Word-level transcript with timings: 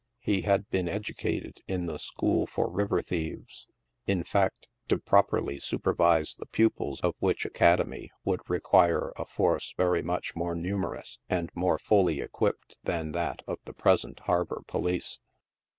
He 0.19 0.41
had 0.41 0.67
been 0.71 0.87
educated 0.89 1.61
in 1.67 1.85
the 1.85 1.99
school 1.99 2.47
for 2.47 2.67
river 2.71 3.03
thieves; 3.03 3.67
in 4.07 4.23
fact, 4.23 4.67
to 4.87 4.97
properly 4.97 5.59
supervise 5.59 6.33
the 6.33 6.47
pupils 6.47 6.99
of 7.01 7.13
which 7.19 7.45
academy, 7.45 8.09
would 8.25 8.39
require 8.49 9.13
a 9.15 9.25
force 9.27 9.75
very 9.77 10.01
much 10.01 10.35
more 10.35 10.55
numer 10.55 10.97
ous 10.99 11.19
and 11.29 11.51
more 11.53 11.77
fully 11.77 12.19
equipped 12.19 12.77
than 12.83 13.11
that 13.11 13.43
of 13.45 13.59
the 13.65 13.73
present 13.75 14.21
harbor 14.21 14.63
po 14.65 14.79
lice. 14.79 15.19